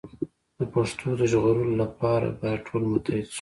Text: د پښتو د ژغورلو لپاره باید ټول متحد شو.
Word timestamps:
د 0.57 0.59
پښتو 0.73 1.07
د 1.19 1.21
ژغورلو 1.31 1.73
لپاره 1.83 2.25
باید 2.39 2.65
ټول 2.67 2.83
متحد 2.91 3.23
شو. 3.25 3.29